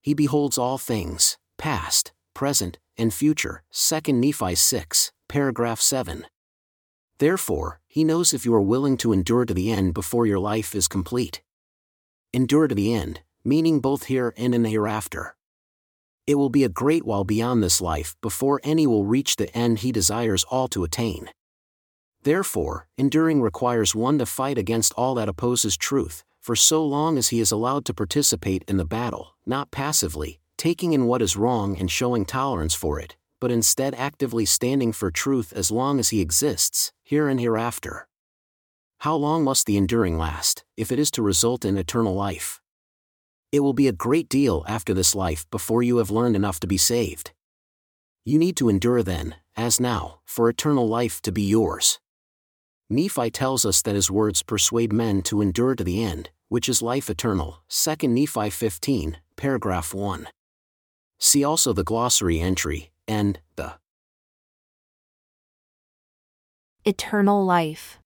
He 0.00 0.14
beholds 0.14 0.56
all 0.56 0.78
things, 0.78 1.36
past, 1.58 2.12
present, 2.32 2.78
and 2.96 3.12
future. 3.12 3.64
2 3.72 4.12
Nephi 4.12 4.54
6, 4.54 5.10
paragraph 5.28 5.80
7. 5.80 6.26
Therefore, 7.18 7.80
he 7.88 8.04
knows 8.04 8.32
if 8.32 8.44
you 8.44 8.54
are 8.54 8.60
willing 8.60 8.96
to 8.98 9.12
endure 9.12 9.44
to 9.44 9.54
the 9.54 9.72
end 9.72 9.94
before 9.94 10.26
your 10.26 10.38
life 10.38 10.74
is 10.74 10.86
complete. 10.86 11.42
Endure 12.36 12.68
to 12.68 12.74
the 12.74 12.92
end, 12.92 13.22
meaning 13.46 13.80
both 13.80 14.04
here 14.04 14.34
and 14.36 14.54
in 14.54 14.62
the 14.62 14.68
hereafter. 14.68 15.36
It 16.26 16.34
will 16.34 16.50
be 16.50 16.64
a 16.64 16.68
great 16.68 17.06
while 17.06 17.24
beyond 17.24 17.62
this 17.62 17.80
life 17.80 18.14
before 18.20 18.60
any 18.62 18.86
will 18.86 19.06
reach 19.06 19.36
the 19.36 19.50
end 19.56 19.78
he 19.78 19.90
desires 19.90 20.44
all 20.44 20.68
to 20.68 20.84
attain. 20.84 21.30
Therefore, 22.24 22.88
enduring 22.98 23.40
requires 23.40 23.94
one 23.94 24.18
to 24.18 24.26
fight 24.26 24.58
against 24.58 24.92
all 24.98 25.14
that 25.14 25.30
opposes 25.30 25.78
truth, 25.78 26.24
for 26.38 26.54
so 26.54 26.84
long 26.84 27.16
as 27.16 27.28
he 27.28 27.40
is 27.40 27.52
allowed 27.52 27.86
to 27.86 27.94
participate 27.94 28.64
in 28.68 28.76
the 28.76 28.84
battle, 28.84 29.34
not 29.46 29.70
passively, 29.70 30.38
taking 30.58 30.92
in 30.92 31.06
what 31.06 31.22
is 31.22 31.38
wrong 31.38 31.74
and 31.78 31.90
showing 31.90 32.26
tolerance 32.26 32.74
for 32.74 33.00
it, 33.00 33.16
but 33.40 33.50
instead 33.50 33.94
actively 33.94 34.44
standing 34.44 34.92
for 34.92 35.10
truth 35.10 35.54
as 35.56 35.70
long 35.70 35.98
as 35.98 36.10
he 36.10 36.20
exists, 36.20 36.92
here 37.02 37.28
and 37.28 37.40
hereafter. 37.40 38.05
How 39.00 39.14
long 39.14 39.44
must 39.44 39.66
the 39.66 39.76
enduring 39.76 40.16
last, 40.18 40.64
if 40.76 40.90
it 40.90 40.98
is 40.98 41.10
to 41.12 41.22
result 41.22 41.64
in 41.64 41.76
eternal 41.76 42.14
life? 42.14 42.60
It 43.52 43.60
will 43.60 43.74
be 43.74 43.88
a 43.88 43.92
great 43.92 44.28
deal 44.28 44.64
after 44.66 44.94
this 44.94 45.14
life 45.14 45.48
before 45.50 45.82
you 45.82 45.98
have 45.98 46.10
learned 46.10 46.36
enough 46.36 46.58
to 46.60 46.66
be 46.66 46.78
saved. 46.78 47.32
You 48.24 48.38
need 48.38 48.56
to 48.56 48.68
endure 48.68 49.02
then, 49.02 49.36
as 49.56 49.78
now, 49.78 50.20
for 50.24 50.48
eternal 50.48 50.88
life 50.88 51.22
to 51.22 51.32
be 51.32 51.42
yours. 51.42 52.00
Nephi 52.88 53.30
tells 53.30 53.64
us 53.64 53.82
that 53.82 53.94
his 53.94 54.10
words 54.10 54.42
persuade 54.42 54.92
men 54.92 55.22
to 55.22 55.40
endure 55.40 55.74
to 55.74 55.84
the 55.84 56.02
end, 56.02 56.30
which 56.48 56.68
is 56.68 56.82
life 56.82 57.10
eternal. 57.10 57.62
2 57.68 58.08
Nephi 58.08 58.50
15, 58.50 59.18
paragraph 59.36 59.92
1. 59.94 60.28
See 61.18 61.44
also 61.44 61.72
the 61.72 61.84
glossary 61.84 62.40
entry, 62.40 62.90
and 63.06 63.40
the 63.56 63.74
Eternal 66.84 67.44
life. 67.44 67.98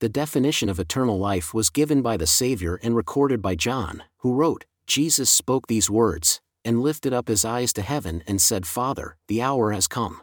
The 0.00 0.08
definition 0.08 0.70
of 0.70 0.80
eternal 0.80 1.18
life 1.18 1.52
was 1.52 1.68
given 1.68 2.00
by 2.00 2.16
the 2.16 2.26
Savior 2.26 2.80
and 2.82 2.96
recorded 2.96 3.42
by 3.42 3.54
John, 3.54 4.02
who 4.20 4.32
wrote, 4.32 4.64
Jesus 4.86 5.28
spoke 5.28 5.66
these 5.66 5.90
words, 5.90 6.40
and 6.64 6.80
lifted 6.80 7.12
up 7.12 7.28
his 7.28 7.44
eyes 7.44 7.70
to 7.74 7.82
heaven 7.82 8.22
and 8.26 8.40
said, 8.40 8.66
Father, 8.66 9.18
the 9.28 9.42
hour 9.42 9.72
has 9.72 9.86
come. 9.86 10.22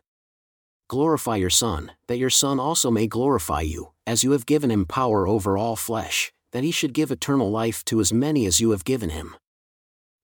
Glorify 0.88 1.36
your 1.36 1.52
Son, 1.52 1.92
that 2.08 2.18
your 2.18 2.32
Son 2.32 2.60
also 2.60 2.90
may 2.90 3.06
glorify 3.06 3.62
you, 3.62 3.92
as 4.08 4.24
you 4.24 4.32
have 4.32 4.48
given 4.48 4.72
him 4.72 4.88
power 4.88 5.28
over 5.28 5.60
all 5.60 5.76
flesh, 5.76 6.32
that 6.54 6.64
he 6.64 6.72
should 6.72 6.92
give 6.94 7.12
eternal 7.12 7.52
life 7.52 7.86
to 7.86 8.00
as 8.00 8.12
many 8.12 8.48
as 8.48 8.60
you 8.60 8.72
have 8.72 8.84
given 8.84 9.12
him. 9.12 9.36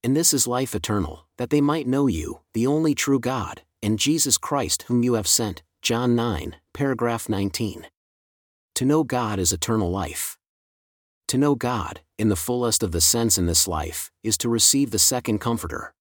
And 0.03 0.17
this 0.17 0.33
is 0.33 0.47
life 0.47 0.73
eternal, 0.73 1.27
that 1.37 1.51
they 1.51 1.61
might 1.61 1.85
know 1.85 2.07
you, 2.07 2.39
the 2.55 2.65
only 2.65 2.95
true 2.95 3.19
God, 3.19 3.61
and 3.83 3.99
Jesus 3.99 4.39
Christ 4.39 4.85
whom 4.87 5.03
you 5.03 5.13
have 5.13 5.27
sent. 5.27 5.61
John 5.83 6.15
9, 6.15 6.55
paragraph 6.73 7.29
19. 7.29 7.85
To 8.75 8.85
know 8.85 9.03
God 9.03 9.37
is 9.37 9.53
eternal 9.53 9.91
life. 9.91 10.37
To 11.27 11.37
know 11.37 11.53
God, 11.53 12.01
in 12.17 12.29
the 12.29 12.35
fullest 12.35 12.81
of 12.81 12.91
the 12.91 13.01
sense 13.01 13.37
in 13.37 13.45
this 13.45 13.67
life, 13.67 14.11
is 14.23 14.37
to 14.39 14.49
receive 14.49 14.89
the 14.89 14.99
second 14.99 15.39
Comforter. 15.39 15.93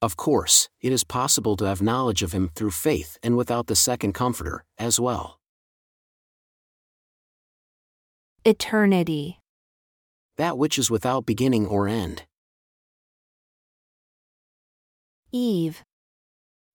Of 0.00 0.16
course, 0.16 0.68
it 0.80 0.92
is 0.92 1.02
possible 1.02 1.56
to 1.56 1.64
have 1.64 1.82
knowledge 1.82 2.22
of 2.22 2.32
Him 2.32 2.50
through 2.54 2.70
faith 2.70 3.18
and 3.24 3.36
without 3.36 3.66
the 3.66 3.74
second 3.74 4.12
Comforter, 4.12 4.64
as 4.78 5.00
well. 5.00 5.40
Eternity. 8.44 9.40
That 10.36 10.56
which 10.56 10.78
is 10.78 10.90
without 10.90 11.26
beginning 11.26 11.66
or 11.66 11.88
end. 11.88 12.22
Eve. 15.32 15.82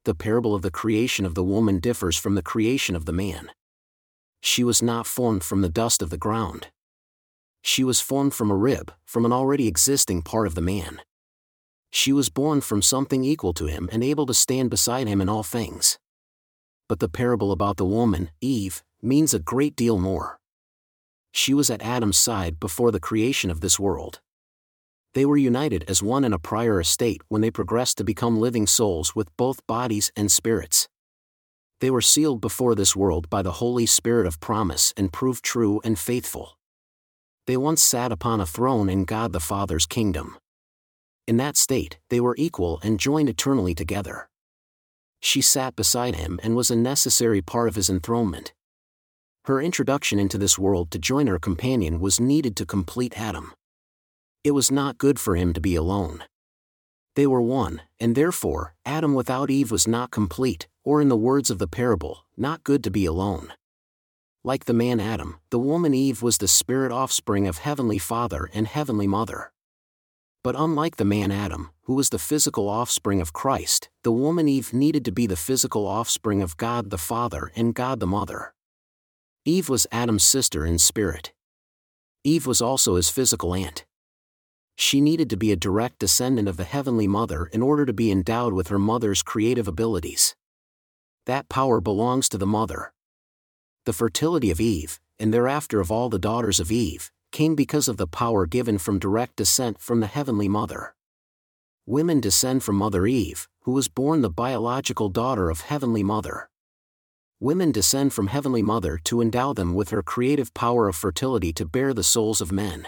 The 0.03 0.13
parable 0.13 0.53
of 0.53 0.61
the 0.61 0.71
creation 0.71 1.25
of 1.25 1.35
the 1.35 1.43
woman 1.43 1.79
differs 1.79 2.17
from 2.17 2.35
the 2.35 2.43
creation 2.43 2.95
of 2.95 3.05
the 3.05 3.13
man. 3.13 3.49
She 4.45 4.63
was 4.63 4.81
not 4.81 5.07
formed 5.07 5.43
from 5.43 5.61
the 5.61 5.75
dust 5.81 6.01
of 6.01 6.09
the 6.09 6.17
ground. 6.17 6.67
She 7.63 7.83
was 7.83 7.99
formed 7.99 8.33
from 8.35 8.51
a 8.51 8.55
rib, 8.55 8.93
from 9.03 9.25
an 9.25 9.33
already 9.33 9.67
existing 9.67 10.21
part 10.21 10.45
of 10.45 10.53
the 10.53 10.61
man. 10.61 11.01
She 11.91 12.13
was 12.13 12.29
born 12.29 12.61
from 12.61 12.81
something 12.81 13.23
equal 13.23 13.53
to 13.53 13.65
him 13.65 13.89
and 13.91 14.03
able 14.03 14.27
to 14.27 14.33
stand 14.33 14.69
beside 14.69 15.07
him 15.07 15.19
in 15.19 15.29
all 15.29 15.43
things. 15.43 15.97
But 16.87 16.99
the 16.99 17.09
parable 17.09 17.51
about 17.51 17.77
the 17.77 17.85
woman, 17.85 18.29
Eve, 18.39 18.83
means 19.01 19.33
a 19.33 19.39
great 19.39 19.75
deal 19.75 19.97
more. 19.97 20.39
She 21.31 21.53
was 21.53 21.71
at 21.71 21.81
Adam's 21.81 22.17
side 22.17 22.59
before 22.59 22.91
the 22.91 22.99
creation 22.99 23.49
of 23.49 23.61
this 23.61 23.79
world 23.79 24.19
they 25.15 25.25
were 25.25 25.37
united 25.37 25.85
as 25.87 26.03
one 26.03 26.25
in 26.25 26.33
a 26.33 26.37
prior 26.37 26.79
estate 26.79 27.21
when 27.29 27.41
they 27.41 27.49
progressed 27.49 27.97
to 27.97 28.03
become 28.03 28.37
living 28.37 28.67
souls 28.67 29.15
with 29.15 29.35
both 29.37 29.65
bodies 29.65 30.11
and 30.15 30.29
spirits. 30.29 30.89
They 31.85 31.91
were 31.91 32.01
sealed 32.01 32.41
before 32.41 32.73
this 32.73 32.95
world 32.95 33.29
by 33.29 33.43
the 33.43 33.61
Holy 33.61 33.85
Spirit 33.85 34.25
of 34.25 34.39
promise 34.39 34.91
and 34.97 35.13
proved 35.13 35.45
true 35.45 35.81
and 35.83 35.99
faithful. 35.99 36.57
They 37.45 37.57
once 37.57 37.83
sat 37.83 38.11
upon 38.11 38.41
a 38.41 38.47
throne 38.47 38.89
in 38.89 39.05
God 39.05 39.33
the 39.33 39.39
Father's 39.39 39.85
kingdom. 39.85 40.35
In 41.27 41.37
that 41.37 41.55
state, 41.55 41.99
they 42.09 42.19
were 42.19 42.33
equal 42.39 42.79
and 42.81 42.99
joined 42.99 43.29
eternally 43.29 43.75
together. 43.75 44.29
She 45.19 45.41
sat 45.41 45.75
beside 45.75 46.15
him 46.15 46.39
and 46.41 46.55
was 46.55 46.71
a 46.71 46.75
necessary 46.75 47.43
part 47.43 47.67
of 47.67 47.75
his 47.75 47.87
enthronement. 47.87 48.51
Her 49.43 49.61
introduction 49.61 50.17
into 50.17 50.39
this 50.39 50.57
world 50.57 50.89
to 50.89 50.97
join 50.97 51.27
her 51.27 51.37
companion 51.37 51.99
was 51.99 52.19
needed 52.19 52.55
to 52.55 52.65
complete 52.65 53.15
Adam 53.15 53.53
it 54.45 54.53
was 54.53 54.71
not 54.71 54.99
good 54.99 55.19
for 55.19 55.35
him 55.35 55.53
to 55.53 55.59
be 55.59 55.75
alone. 55.75 56.23
They 57.15 57.25
were 57.25 57.41
one, 57.41 57.81
and 57.97 58.13
therefore, 58.13 58.75
Adam 58.85 59.13
without 59.13 59.49
Eve 59.49 59.71
was 59.71 59.87
not 59.87 60.11
complete, 60.11 60.67
or 60.83 61.01
in 61.01 61.07
the 61.07 61.15
words 61.15 61.49
of 61.49 61.59
the 61.59 61.67
parable, 61.67 62.25
not 62.35 62.65
good 62.65 62.83
to 62.83 62.91
be 62.91 63.05
alone. 63.05 63.53
Like 64.43 64.65
the 64.65 64.73
man 64.73 64.99
Adam, 64.99 65.39
the 65.49 65.57
woman 65.57 65.93
Eve 65.93 66.21
was 66.21 66.37
the 66.37 66.47
spirit 66.47 66.91
offspring 66.91 67.47
of 67.47 67.59
Heavenly 67.59 67.97
Father 67.97 68.49
and 68.53 68.67
Heavenly 68.67 69.07
Mother. 69.07 69.53
But 70.43 70.55
unlike 70.57 70.97
the 70.97 71.05
man 71.05 71.31
Adam, 71.31 71.71
who 71.83 71.93
was 71.93 72.09
the 72.09 72.19
physical 72.19 72.67
offspring 72.67 73.21
of 73.21 73.33
Christ, 73.33 73.89
the 74.03 74.11
woman 74.11 74.49
Eve 74.49 74.73
needed 74.73 75.05
to 75.05 75.11
be 75.11 75.25
the 75.25 75.37
physical 75.37 75.87
offspring 75.87 76.41
of 76.41 76.57
God 76.57 76.89
the 76.89 76.97
Father 76.97 77.49
and 77.55 77.73
God 77.73 78.01
the 78.01 78.07
Mother. 78.07 78.53
Eve 79.45 79.69
was 79.69 79.87
Adam's 79.91 80.23
sister 80.25 80.65
in 80.65 80.77
spirit. 80.77 81.31
Eve 82.25 82.45
was 82.45 82.61
also 82.61 82.95
his 82.95 83.09
physical 83.09 83.55
aunt 83.55 83.85
she 84.75 85.01
needed 85.01 85.29
to 85.29 85.37
be 85.37 85.51
a 85.51 85.55
direct 85.55 85.99
descendant 85.99 86.47
of 86.47 86.57
the 86.57 86.63
Heavenly 86.63 87.07
Mother 87.07 87.45
in 87.47 87.61
order 87.61 87.85
to 87.85 87.93
be 87.93 88.11
endowed 88.11 88.53
with 88.53 88.67
her 88.67 88.79
mother's 88.79 89.23
creative 89.23 89.67
abilities. 89.67 90.35
That 91.25 91.49
power 91.49 91.81
belongs 91.81 92.29
to 92.29 92.37
the 92.37 92.45
mother. 92.45 92.93
The 93.85 93.93
fertility 93.93 94.51
of 94.51 94.59
Eve, 94.59 94.99
and 95.19 95.33
thereafter 95.33 95.79
of 95.79 95.91
all 95.91 96.09
the 96.09 96.19
daughters 96.19 96.59
of 96.59 96.71
Eve, 96.71 97.11
came 97.31 97.55
because 97.55 97.87
of 97.87 97.97
the 97.97 98.07
power 98.07 98.45
given 98.45 98.77
from 98.77 98.99
direct 98.99 99.35
descent 99.35 99.79
from 99.79 99.99
the 99.99 100.07
Heavenly 100.07 100.47
Mother. 100.47 100.95
Women 101.85 102.19
descend 102.19 102.63
from 102.63 102.77
Mother 102.77 103.05
Eve, 103.05 103.47
who 103.61 103.71
was 103.71 103.87
born 103.87 104.21
the 104.21 104.29
biological 104.29 105.09
daughter 105.09 105.49
of 105.49 105.61
Heavenly 105.61 106.03
Mother. 106.03 106.49
Women 107.39 107.71
descend 107.71 108.13
from 108.13 108.27
Heavenly 108.27 108.61
Mother 108.61 108.99
to 109.03 109.21
endow 109.21 109.53
them 109.53 109.73
with 109.73 109.89
her 109.89 110.01
creative 110.01 110.53
power 110.53 110.87
of 110.87 110.95
fertility 110.95 111.51
to 111.53 111.65
bear 111.65 111.93
the 111.93 112.03
souls 112.03 112.41
of 112.41 112.51
men. 112.51 112.87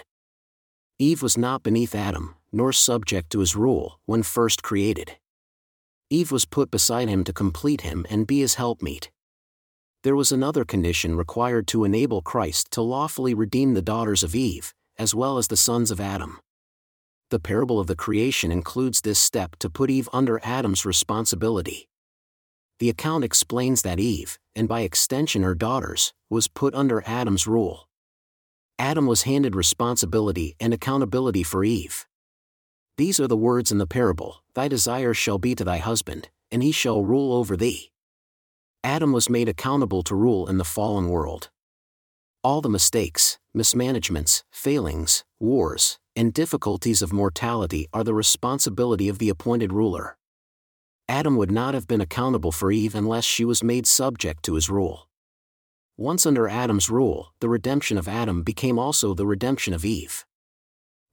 Eve 0.99 1.21
was 1.21 1.37
not 1.37 1.61
beneath 1.61 1.93
Adam, 1.93 2.33
nor 2.51 2.73
subject 2.73 3.29
to 3.29 3.39
his 3.39 3.55
rule, 3.55 3.99
when 4.05 4.23
first 4.23 4.63
created. 4.63 5.17
Eve 6.09 6.31
was 6.31 6.45
put 6.45 6.71
beside 6.71 7.07
him 7.07 7.23
to 7.23 7.31
complete 7.31 7.81
him 7.81 8.03
and 8.09 8.25
be 8.25 8.39
his 8.39 8.55
helpmeet. 8.55 9.11
There 10.03 10.15
was 10.15 10.31
another 10.31 10.65
condition 10.65 11.15
required 11.15 11.67
to 11.67 11.83
enable 11.83 12.23
Christ 12.23 12.71
to 12.71 12.81
lawfully 12.81 13.35
redeem 13.35 13.75
the 13.75 13.81
daughters 13.81 14.23
of 14.23 14.33
Eve, 14.33 14.73
as 14.97 15.13
well 15.13 15.37
as 15.37 15.49
the 15.49 15.57
sons 15.57 15.91
of 15.91 15.99
Adam. 15.99 16.39
The 17.29 17.39
parable 17.39 17.79
of 17.79 17.87
the 17.87 17.95
creation 17.95 18.51
includes 18.51 19.01
this 19.01 19.19
step 19.19 19.55
to 19.59 19.69
put 19.69 19.91
Eve 19.91 20.09
under 20.11 20.39
Adam's 20.43 20.85
responsibility. 20.85 21.87
The 22.79 22.89
account 22.89 23.23
explains 23.23 23.83
that 23.83 23.99
Eve, 23.99 24.39
and 24.55 24.67
by 24.67 24.81
extension 24.81 25.43
her 25.43 25.55
daughters, 25.55 26.13
was 26.29 26.47
put 26.47 26.73
under 26.73 27.03
Adam's 27.05 27.45
rule. 27.45 27.86
Adam 28.79 29.07
was 29.07 29.23
handed 29.23 29.55
responsibility 29.55 30.55
and 30.59 30.71
accountability 30.71 31.41
for 31.41 31.63
Eve. 31.63 32.05
These 32.97 33.19
are 33.19 33.27
the 33.27 33.37
words 33.37 33.71
in 33.71 33.79
the 33.79 33.87
parable 33.87 34.43
Thy 34.53 34.67
desire 34.67 35.13
shall 35.13 35.39
be 35.39 35.55
to 35.55 35.63
thy 35.63 35.77
husband, 35.77 36.29
and 36.51 36.61
he 36.61 36.71
shall 36.71 37.03
rule 37.03 37.33
over 37.33 37.57
thee. 37.57 37.91
Adam 38.83 39.11
was 39.11 39.29
made 39.29 39.49
accountable 39.49 40.03
to 40.03 40.15
rule 40.15 40.47
in 40.47 40.57
the 40.57 40.63
fallen 40.63 41.09
world. 41.09 41.49
All 42.43 42.61
the 42.61 42.69
mistakes, 42.69 43.39
mismanagements, 43.53 44.43
failings, 44.51 45.25
wars, 45.39 45.97
and 46.15 46.31
difficulties 46.31 47.01
of 47.01 47.11
mortality 47.11 47.87
are 47.93 48.03
the 48.03 48.13
responsibility 48.13 49.09
of 49.09 49.17
the 49.17 49.29
appointed 49.29 49.73
ruler. 49.73 50.17
Adam 51.09 51.35
would 51.35 51.51
not 51.51 51.73
have 51.73 51.87
been 51.87 52.01
accountable 52.01 52.51
for 52.51 52.71
Eve 52.71 52.93
unless 52.93 53.23
she 53.23 53.43
was 53.43 53.63
made 53.63 53.87
subject 53.87 54.43
to 54.43 54.53
his 54.53 54.69
rule. 54.69 55.06
Once 55.99 56.27
under 56.27 56.47
Adam's 56.47 56.91
rule, 56.91 57.33
the 57.39 57.49
redemption 57.49 57.97
of 57.97 58.07
Adam 58.07 58.43
became 58.43 58.77
also 58.77 59.15
the 59.15 59.25
redemption 59.25 59.73
of 59.73 59.83
Eve. 59.83 60.27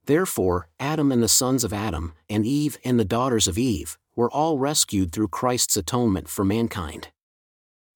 Therefore, 0.05 0.69
Adam 0.79 1.11
and 1.11 1.23
the 1.23 1.27
sons 1.27 1.63
of 1.63 1.73
Adam, 1.73 2.13
and 2.29 2.45
Eve 2.45 2.77
and 2.85 2.99
the 2.99 3.03
daughters 3.03 3.47
of 3.47 3.57
Eve, 3.57 3.97
were 4.15 4.29
all 4.29 4.59
rescued 4.59 5.11
through 5.11 5.29
Christ's 5.29 5.75
atonement 5.75 6.29
for 6.29 6.45
mankind. 6.45 7.07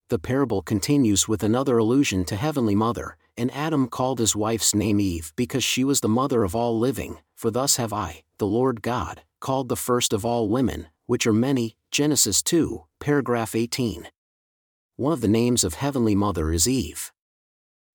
The 0.08 0.18
parable 0.18 0.62
continues 0.62 1.28
with 1.28 1.44
another 1.44 1.78
allusion 1.78 2.24
to 2.24 2.34
Heavenly 2.34 2.74
Mother, 2.74 3.16
and 3.36 3.54
Adam 3.54 3.86
called 3.86 4.18
his 4.18 4.34
wife's 4.34 4.74
name 4.74 4.98
Eve 4.98 5.32
because 5.36 5.62
she 5.62 5.84
was 5.84 6.00
the 6.00 6.08
mother 6.08 6.42
of 6.42 6.56
all 6.56 6.76
living, 6.76 7.18
for 7.36 7.52
thus 7.52 7.76
have 7.76 7.92
I, 7.92 8.24
the 8.38 8.48
Lord 8.48 8.82
God, 8.82 9.22
called 9.38 9.68
the 9.68 9.76
first 9.76 10.12
of 10.12 10.24
all 10.24 10.48
women, 10.48 10.88
which 11.06 11.24
are 11.24 11.32
many, 11.32 11.76
Genesis 11.92 12.42
2, 12.42 12.82
paragraph 12.98 13.54
18. 13.54 14.08
One 15.00 15.14
of 15.14 15.22
the 15.22 15.28
names 15.28 15.64
of 15.64 15.76
Heavenly 15.76 16.14
Mother 16.14 16.52
is 16.52 16.68
Eve. 16.68 17.10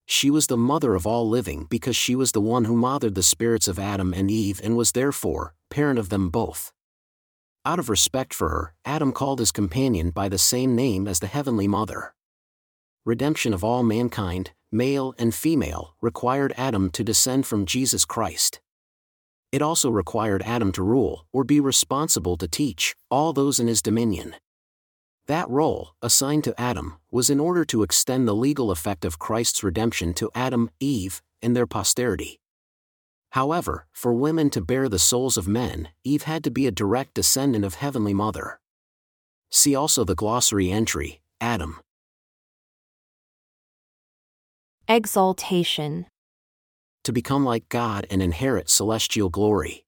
She 0.07 0.31
was 0.31 0.47
the 0.47 0.57
mother 0.57 0.95
of 0.95 1.05
all 1.05 1.29
living 1.29 1.67
because 1.69 1.95
she 1.95 2.15
was 2.15 2.31
the 2.31 2.41
one 2.41 2.65
who 2.65 2.75
mothered 2.75 3.13
the 3.13 3.21
spirits 3.21 3.67
of 3.67 3.77
Adam 3.77 4.11
and 4.11 4.31
Eve 4.31 4.59
and 4.63 4.75
was 4.75 4.91
therefore, 4.91 5.53
parent 5.69 5.99
of 5.99 6.09
them 6.09 6.31
both. 6.31 6.73
Out 7.63 7.77
of 7.77 7.89
respect 7.91 8.33
for 8.33 8.49
her, 8.49 8.73
Adam 8.85 9.11
called 9.11 9.37
his 9.37 9.51
companion 9.51 10.09
by 10.09 10.27
the 10.27 10.39
same 10.39 10.75
name 10.75 11.07
as 11.07 11.19
the 11.19 11.27
Heavenly 11.27 11.67
Mother. 11.67 12.15
Redemption 13.05 13.53
of 13.53 13.63
all 13.63 13.83
mankind, 13.83 14.53
male 14.71 15.13
and 15.19 15.35
female, 15.35 15.93
required 16.01 16.55
Adam 16.57 16.89
to 16.89 17.03
descend 17.03 17.45
from 17.45 17.67
Jesus 17.67 18.03
Christ. 18.03 18.61
It 19.51 19.61
also 19.61 19.91
required 19.91 20.41
Adam 20.41 20.71
to 20.71 20.81
rule, 20.81 21.27
or 21.31 21.43
be 21.43 21.59
responsible 21.59 22.35
to 22.37 22.47
teach, 22.47 22.95
all 23.11 23.31
those 23.31 23.59
in 23.59 23.67
his 23.67 23.83
dominion. 23.83 24.33
That 25.27 25.49
role, 25.49 25.95
assigned 26.03 26.43
to 26.43 26.59
Adam, 26.61 26.97
was 27.09 27.31
in 27.31 27.39
order 27.39 27.65
to 27.65 27.81
extend 27.81 28.27
the 28.27 28.35
legal 28.35 28.69
effect 28.69 29.03
of 29.03 29.17
Christ's 29.17 29.63
redemption 29.63 30.13
to 30.15 30.29
Adam, 30.35 30.69
Eve, 30.79 31.23
and 31.41 31.55
their 31.55 31.65
posterity. 31.65 32.39
However, 33.31 33.87
for 33.91 34.13
women 34.13 34.49
to 34.51 34.61
bear 34.61 34.87
the 34.87 34.99
souls 34.99 35.35
of 35.35 35.47
men, 35.47 35.89
Eve 36.03 36.23
had 36.23 36.43
to 36.43 36.51
be 36.51 36.67
a 36.67 36.71
direct 36.71 37.15
descendant 37.15 37.65
of 37.65 37.75
Heavenly 37.75 38.13
Mother. 38.13 38.59
See 39.49 39.75
also 39.75 40.03
the 40.03 40.15
glossary 40.15 40.71
entry 40.71 41.21
Adam. 41.41 41.79
Exaltation. 44.87 46.05
To 47.03 47.11
become 47.11 47.43
like 47.43 47.67
God 47.69 48.05
and 48.11 48.21
inherit 48.21 48.69
celestial 48.69 49.29
glory. 49.29 49.85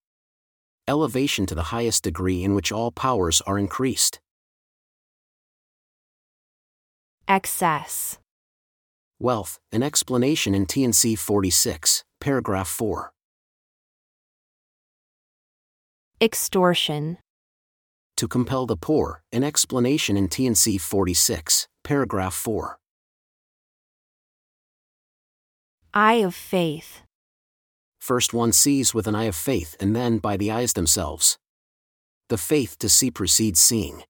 Elevation 0.88 1.46
to 1.46 1.56
the 1.56 1.70
highest 1.74 2.04
degree 2.04 2.44
in 2.44 2.56
which 2.56 2.72
all 2.72 2.92
powers 2.92 3.42
are 3.42 3.60
increased. 3.60 4.20
Excess. 7.30 8.20
Wealth, 9.20 9.60
an 9.74 9.84
explanation 9.84 10.56
in 10.56 10.66
T&C 10.66 11.16
46, 11.16 12.06
paragraph 12.22 12.70
4. 12.70 13.12
Extortion. 16.22 17.18
To 18.16 18.30
compel 18.30 18.66
the 18.66 18.78
poor, 18.78 19.24
an 19.34 19.44
explanation 19.44 20.16
in 20.16 20.30
T&C 20.30 20.78
46, 20.78 21.68
paragraph 21.84 22.34
4. 22.34 22.78
Eye 25.94 26.14
of 26.14 26.34
faith. 26.34 27.02
First 28.00 28.34
one 28.34 28.54
sees 28.54 28.94
with 28.94 29.06
an 29.06 29.16
eye 29.16 29.26
of 29.26 29.36
faith 29.36 29.76
and 29.82 29.94
then 29.94 30.20
by 30.20 30.38
the 30.38 30.50
eyes 30.50 30.74
themselves. 30.74 31.38
The 32.30 32.38
faith 32.38 32.80
to 32.80 32.88
see 32.88 33.12
precedes 33.12 33.60
seeing. 33.60 34.04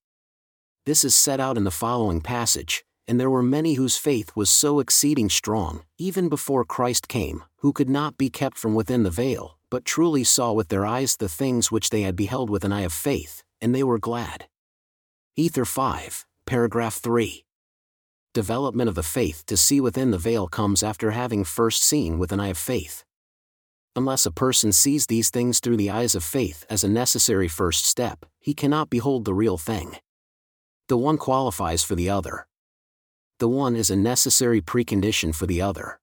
This 0.86 1.02
is 1.02 1.16
set 1.16 1.40
out 1.40 1.56
in 1.56 1.64
the 1.64 1.72
following 1.72 2.20
passage 2.20 2.84
and 3.08 3.18
there 3.18 3.30
were 3.30 3.42
many 3.42 3.74
whose 3.74 3.96
faith 3.96 4.30
was 4.36 4.50
so 4.50 4.80
exceeding 4.80 5.30
strong, 5.30 5.82
even 5.96 6.28
before 6.28 6.62
Christ 6.62 7.08
came, 7.08 7.42
who 7.56 7.72
could 7.72 7.88
not 7.88 8.18
be 8.18 8.28
kept 8.28 8.58
from 8.58 8.74
within 8.74 9.02
the 9.02 9.10
veil, 9.10 9.56
but 9.70 9.86
truly 9.86 10.22
saw 10.22 10.52
with 10.52 10.68
their 10.68 10.84
eyes 10.84 11.16
the 11.16 11.28
things 11.28 11.72
which 11.72 11.88
they 11.88 12.02
had 12.02 12.14
beheld 12.14 12.50
with 12.50 12.64
an 12.64 12.72
eye 12.72 12.82
of 12.82 12.92
faith, 12.92 13.42
and 13.62 13.74
they 13.74 13.82
were 13.82 13.98
glad. 13.98 14.46
Ether 15.36 15.64
5, 15.64 16.26
paragraph 16.44 16.96
3. 16.96 17.46
Development 18.34 18.90
of 18.90 18.94
the 18.94 19.02
faith 19.02 19.42
to 19.46 19.56
see 19.56 19.80
within 19.80 20.10
the 20.10 20.18
veil 20.18 20.46
comes 20.46 20.82
after 20.82 21.12
having 21.12 21.44
first 21.44 21.82
seen 21.82 22.18
with 22.18 22.30
an 22.30 22.40
eye 22.40 22.48
of 22.48 22.58
faith. 22.58 23.04
Unless 23.96 24.26
a 24.26 24.30
person 24.30 24.70
sees 24.70 25.06
these 25.06 25.30
things 25.30 25.60
through 25.60 25.78
the 25.78 25.90
eyes 25.90 26.14
of 26.14 26.22
faith 26.22 26.66
as 26.68 26.84
a 26.84 26.88
necessary 26.88 27.48
first 27.48 27.86
step, 27.86 28.26
he 28.38 28.52
cannot 28.52 28.90
behold 28.90 29.24
the 29.24 29.34
real 29.34 29.56
thing. 29.56 29.96
The 30.88 30.98
one 30.98 31.16
qualifies 31.16 31.82
for 31.82 31.94
the 31.94 32.10
other 32.10 32.46
the 33.38 33.48
one 33.48 33.76
is 33.76 33.90
a 33.90 33.96
necessary 33.96 34.60
precondition 34.60 35.34
for 35.34 35.46
the 35.46 35.62
other. 35.62 36.00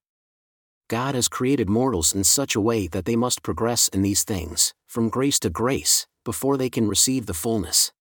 God 0.88 1.14
has 1.14 1.28
created 1.28 1.68
mortals 1.68 2.14
in 2.14 2.24
such 2.24 2.54
a 2.54 2.60
way 2.60 2.86
that 2.88 3.04
they 3.04 3.16
must 3.16 3.42
progress 3.42 3.88
in 3.88 4.02
these 4.02 4.22
things, 4.22 4.72
from 4.86 5.08
grace 5.08 5.38
to 5.40 5.50
grace, 5.50 6.06
before 6.24 6.56
they 6.56 6.70
can 6.70 6.88
receive 6.88 7.26
the 7.26 7.34
fullness. 7.34 7.92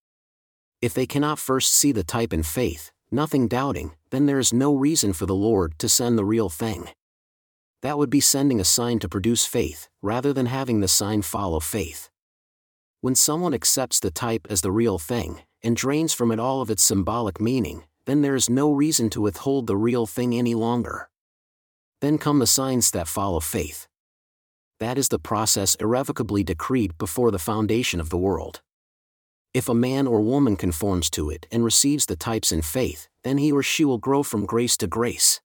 If 0.82 0.94
they 0.94 1.06
cannot 1.06 1.40
first 1.40 1.72
see 1.72 1.92
the 1.92 2.04
type 2.04 2.32
in 2.32 2.44
faith, 2.44 2.92
nothing 3.12 3.48
doubting, 3.48 3.94
then 4.12 4.26
there 4.26 4.40
is 4.40 4.54
no 4.54 4.74
reason 4.76 5.14
for 5.14 5.26
the 5.26 5.36
Lord 5.36 5.78
to 5.80 5.90
send 5.90 6.18
the 6.18 6.26
real 6.26 6.50
thing. 6.50 6.90
That 7.82 7.98
would 7.98 8.10
be 8.10 8.20
sending 8.20 8.60
a 8.60 8.66
sign 8.66 9.00
to 9.00 9.10
produce 9.10 9.46
faith, 9.46 9.90
rather 10.02 10.32
than 10.32 10.46
having 10.46 10.80
the 10.80 10.88
sign 10.88 11.24
follow 11.24 11.60
faith. 11.60 12.10
When 13.02 13.16
someone 13.16 13.54
accepts 13.54 14.00
the 14.00 14.12
type 14.12 14.48
as 14.50 14.62
the 14.62 14.72
real 14.72 14.98
thing, 14.98 15.42
and 15.64 15.76
drains 15.76 16.14
from 16.14 16.32
it 16.32 16.40
all 16.40 16.62
of 16.62 16.70
its 16.70 16.84
symbolic 16.84 17.42
meaning, 17.42 17.84
then 18.06 18.22
there 18.22 18.36
is 18.36 18.50
no 18.50 18.72
reason 18.72 19.10
to 19.12 19.22
withhold 19.22 19.68
the 19.68 19.78
real 19.78 20.06
thing 20.06 20.34
any 20.34 20.56
longer. 20.56 21.10
Then 22.02 22.18
come 22.18 22.40
the 22.40 22.48
signs 22.48 22.92
that 22.92 23.08
follow 23.08 23.40
faith. 23.40 23.88
That 24.80 24.98
is 24.98 25.08
the 25.10 25.20
process 25.20 25.76
irrevocably 25.76 26.44
decreed 26.44 26.98
before 26.98 27.32
the 27.32 27.40
foundation 27.40 28.00
of 28.00 28.10
the 28.10 28.18
world. 28.18 28.62
If 29.54 29.70
a 29.70 29.74
man 29.74 30.06
or 30.06 30.20
woman 30.20 30.58
conforms 30.58 31.10
to 31.12 31.30
it 31.30 31.48
and 31.52 31.64
receives 31.64 32.06
the 32.06 32.18
types 32.18 32.52
in 32.52 32.62
faith, 32.62 33.08
then 33.24 33.38
he 33.38 33.52
or 33.52 33.64
she 33.64 33.86
will 33.86 33.98
grow 33.98 34.22
from 34.22 34.46
grace 34.46 34.76
to 34.78 34.88
grace. 34.88 35.40